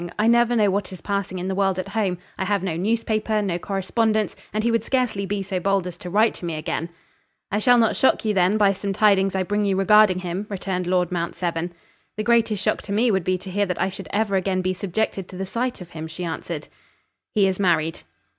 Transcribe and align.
I 0.17 0.25
never 0.25 0.55
know 0.55 0.71
what 0.71 0.91
is 0.91 0.99
passing 0.99 1.37
in 1.37 1.47
the 1.47 1.53
world 1.53 1.77
at 1.77 1.89
home; 1.89 2.17
I 2.35 2.45
have 2.45 2.63
no 2.63 2.75
newspaper, 2.75 3.39
no 3.39 3.59
correspondence; 3.59 4.35
and 4.51 4.63
he 4.63 4.71
would 4.71 4.83
scarcely 4.83 5.27
be 5.27 5.43
so 5.43 5.59
bold 5.59 5.85
as 5.85 5.95
to 5.97 6.09
write 6.09 6.33
to 6.37 6.45
me 6.45 6.55
again." 6.55 6.89
"I 7.51 7.59
shall 7.59 7.77
not 7.77 7.95
shock 7.95 8.25
you, 8.25 8.33
then 8.33 8.57
by 8.57 8.73
some 8.73 8.93
tidings 8.93 9.35
I 9.35 9.43
bring 9.43 9.63
you 9.63 9.75
regarding 9.75 10.21
him," 10.21 10.47
returned 10.49 10.87
Lord 10.87 11.11
Mount 11.11 11.35
Severn. 11.35 11.71
"The 12.17 12.23
greatest 12.23 12.63
shock 12.63 12.81
to 12.81 12.91
me 12.91 13.11
would 13.11 13.23
be 13.23 13.37
to 13.37 13.51
hear 13.51 13.67
that 13.67 13.79
I 13.79 13.89
should 13.89 14.07
ever 14.11 14.35
again 14.35 14.63
be 14.63 14.73
subjected 14.73 15.27
to 15.27 15.35
the 15.37 15.45
sight 15.45 15.81
of 15.81 15.91
him," 15.91 16.07
she 16.07 16.23
answered. 16.23 16.67
"He 17.35 17.45
is 17.45 17.59
married." 17.59 18.01